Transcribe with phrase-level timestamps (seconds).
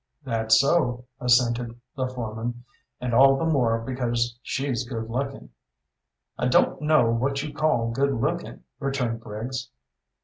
[0.23, 2.63] "That's so," assented the foreman,
[2.99, 5.51] "and all the more because she's good looking."
[6.39, 9.69] "I don't know what you call good looking," returned Briggs.